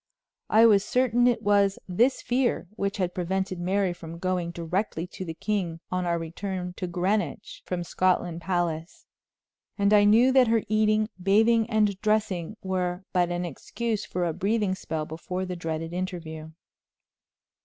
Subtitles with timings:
[0.49, 5.23] I was certain it was this fear which had prevented Mary from going directly to
[5.23, 9.05] the king on our return to Greenwich from Scotland Palace,
[9.77, 14.33] and I knew that her eating, bathing and dressing were but an excuse for a
[14.33, 16.49] breathing spell before the dreaded interview.